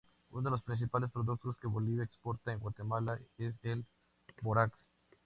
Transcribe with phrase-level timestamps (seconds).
[0.31, 3.85] Uno de los principales productos que Bolivia exporta a Guatemala es el
[4.41, 4.89] Bórax.